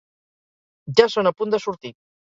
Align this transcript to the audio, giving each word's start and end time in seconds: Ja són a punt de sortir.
Ja 1.01 1.07
són 1.17 1.33
a 1.33 1.37
punt 1.43 1.55
de 1.57 1.61
sortir. 1.67 1.97